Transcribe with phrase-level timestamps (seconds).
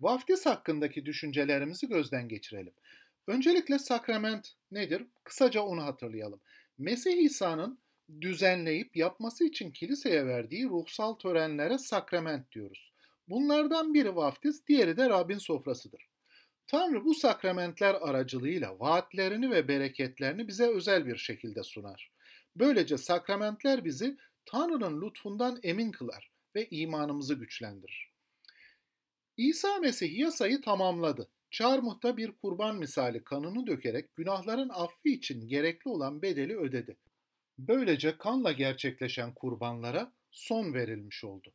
[0.00, 2.72] Vaftiz hakkındaki düşüncelerimizi gözden geçirelim.
[3.26, 5.06] Öncelikle sakrament nedir?
[5.24, 6.40] Kısaca onu hatırlayalım.
[6.78, 7.78] Mesih İsa'nın
[8.20, 12.92] düzenleyip yapması için kiliseye verdiği ruhsal törenlere sakrament diyoruz.
[13.28, 16.08] Bunlardan biri vaftiz, diğeri de Rabbin sofrasıdır.
[16.66, 22.10] Tanrı bu sakramentler aracılığıyla vaatlerini ve bereketlerini bize özel bir şekilde sunar.
[22.56, 28.07] Böylece sakramentler bizi Tanrı'nın lütfundan emin kılar ve imanımızı güçlendirir.
[29.38, 31.28] İsa Mesih yasayı tamamladı.
[31.50, 36.96] Çarmıhta bir kurban misali kanını dökerek günahların affı için gerekli olan bedeli ödedi.
[37.58, 41.52] Böylece kanla gerçekleşen kurbanlara son verilmiş oldu.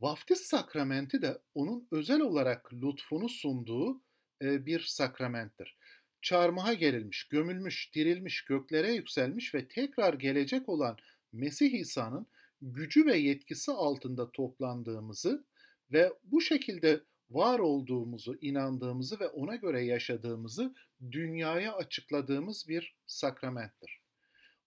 [0.00, 4.02] Vaftiz sakramenti de onun özel olarak lütfunu sunduğu
[4.42, 5.76] e, bir sakramenttir.
[6.22, 10.96] Çarmıha gerilmiş, gömülmüş, dirilmiş, göklere yükselmiş ve tekrar gelecek olan
[11.32, 12.26] Mesih İsa'nın
[12.62, 15.44] gücü ve yetkisi altında toplandığımızı
[15.92, 17.00] ve bu şekilde
[17.34, 20.74] var olduğumuzu, inandığımızı ve ona göre yaşadığımızı
[21.10, 24.02] dünyaya açıkladığımız bir sakramenttir.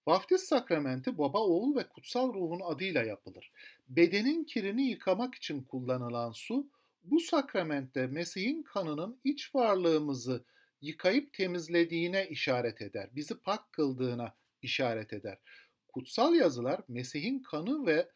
[0.07, 3.52] Vaftiz sakramenti baba, oğul ve kutsal ruhun adıyla yapılır.
[3.89, 6.67] Bedenin kirini yıkamak için kullanılan su,
[7.03, 10.45] bu sakramentte Mesih'in kanının iç varlığımızı
[10.81, 13.09] yıkayıp temizlediğine işaret eder.
[13.16, 15.38] Bizi pak kıldığına işaret eder.
[15.88, 18.09] Kutsal yazılar Mesih'in kanı ve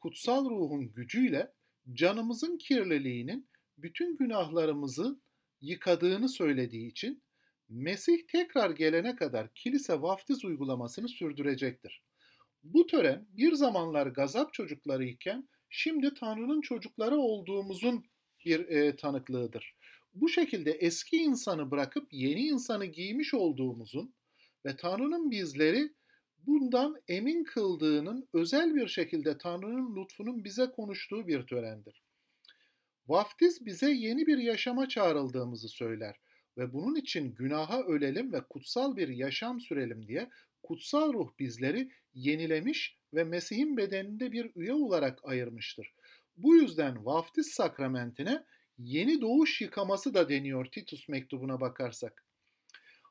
[0.00, 1.52] kutsal ruhun gücüyle
[1.92, 3.48] canımızın kirliliğinin
[3.82, 5.20] bütün günahlarımızı
[5.60, 7.22] yıkadığını söylediği için
[7.68, 12.02] Mesih tekrar gelene kadar kilise vaftiz uygulamasını sürdürecektir.
[12.62, 18.04] Bu tören bir zamanlar gazap çocukları iken şimdi Tanrı'nın çocukları olduğumuzun
[18.44, 19.74] bir e, tanıklığıdır.
[20.14, 24.14] Bu şekilde eski insanı bırakıp yeni insanı giymiş olduğumuzun
[24.66, 25.92] ve Tanrı'nın bizleri
[26.46, 32.02] bundan emin kıldığının özel bir şekilde Tanrı'nın lütfunun bize konuştuğu bir törendir.
[33.08, 36.16] Vaftiz bize yeni bir yaşama çağrıldığımızı söyler
[36.58, 40.30] ve bunun için günaha ölelim ve kutsal bir yaşam sürelim diye
[40.62, 45.94] kutsal ruh bizleri yenilemiş ve Mesih'in bedeninde bir üye olarak ayırmıştır.
[46.36, 48.44] Bu yüzden vaftiz sakramentine
[48.78, 52.27] yeni doğuş yıkaması da deniyor Titus mektubuna bakarsak.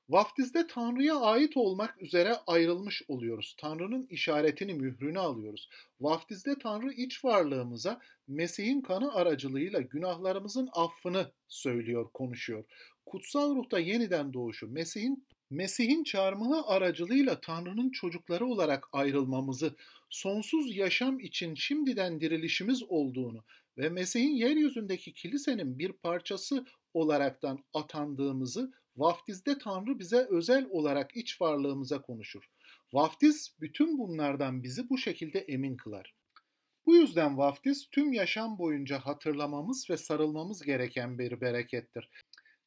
[0.10, 3.56] Vaftizde Tanrı'ya ait olmak üzere ayrılmış oluyoruz.
[3.58, 5.70] Tanrı'nın işaretini, mührünü alıyoruz.
[6.02, 12.64] Vaftizde Tanrı iç varlığımıza Mesih'in kanı aracılığıyla günahlarımızın affını söylüyor, konuşuyor.
[13.06, 19.76] Kutsal ruhta yeniden doğuşu, Mesih'in Mesih'in çarmıhı aracılığıyla Tanrı'nın çocukları olarak ayrılmamızı,
[20.10, 23.44] sonsuz yaşam için şimdiden dirilişimiz olduğunu
[23.78, 26.66] ve Mesih'in yeryüzündeki kilisenin bir parçası
[27.00, 32.44] olaraktan atandığımızı Vaftizde Tanrı bize özel olarak iç varlığımıza konuşur.
[32.94, 36.14] Vaftiz bütün bunlardan bizi bu şekilde emin kılar.
[36.86, 42.10] Bu yüzden vaftiz tüm yaşam boyunca hatırlamamız ve sarılmamız gereken bir berekettir.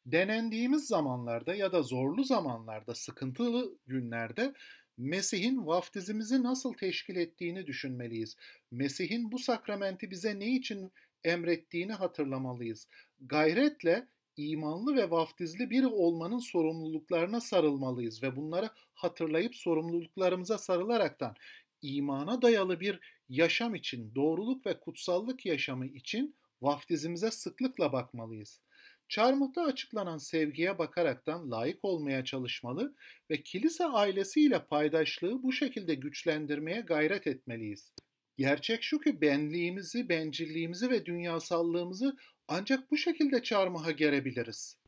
[0.06, 4.54] Denendiğimiz zamanlarda ya da zorlu zamanlarda, sıkıntılı günlerde
[4.98, 8.36] Mesih'in vaftizimizi nasıl teşkil ettiğini düşünmeliyiz.
[8.70, 10.92] Mesih'in bu sakramenti bize ne için
[11.24, 12.88] emrettiğini hatırlamalıyız.
[13.20, 14.06] Gayretle
[14.48, 21.34] imanlı ve vaftizli biri olmanın sorumluluklarına sarılmalıyız ve bunları hatırlayıp sorumluluklarımıza sarılaraktan
[21.82, 28.60] imana dayalı bir yaşam için, doğruluk ve kutsallık yaşamı için vaftizimize sıklıkla bakmalıyız.
[29.08, 32.94] Çarmıhta açıklanan sevgiye bakaraktan layık olmaya çalışmalı
[33.30, 37.92] ve kilise ailesiyle paydaşlığı bu şekilde güçlendirmeye gayret etmeliyiz.
[38.40, 42.16] Gerçek şu ki benliğimizi, bencilliğimizi ve dünyasallığımızı
[42.48, 44.78] ancak bu şekilde çarmıha gerebiliriz.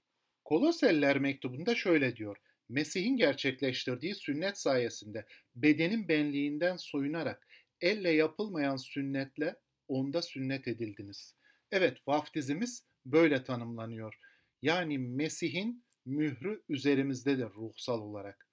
[0.45, 2.37] Koloseller mektubunda şöyle diyor.
[2.69, 7.49] Mesih'in gerçekleştirdiği sünnet sayesinde bedenin benliğinden soyunarak
[7.81, 9.57] elle yapılmayan sünnetle
[9.89, 11.35] onda sünnet edildiniz.
[11.71, 14.19] Evet vaftizimiz böyle tanımlanıyor.
[14.63, 18.49] Yani Mesih'in mührü üzerimizdedir ruhsal olarak.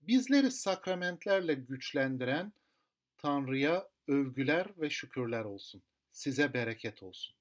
[0.00, 2.52] Bizleri sakramentlerle güçlendiren
[3.18, 5.82] Tanrı'ya övgüler ve şükürler olsun.
[6.12, 7.36] Size bereket olsun.